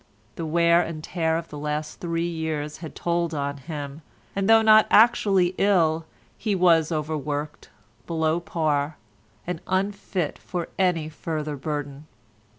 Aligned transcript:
The 0.35 0.47
wear 0.47 0.81
and 0.81 1.03
tear 1.03 1.37
of 1.37 1.49
the 1.49 1.59
last 1.59 1.99
three 1.99 2.27
years 2.27 2.77
had 2.77 2.95
told 2.95 3.35
on 3.35 3.57
him, 3.57 4.01
and 4.35 4.49
though 4.49 4.63
not 4.63 4.87
actually 4.89 5.53
ill 5.59 6.07
he 6.39 6.55
was 6.55 6.91
overworked, 6.91 7.69
below 8.07 8.39
par, 8.39 8.97
and 9.45 9.61
unfit 9.67 10.39
for 10.39 10.69
any 10.79 11.07
further 11.07 11.55
burden. 11.55 12.07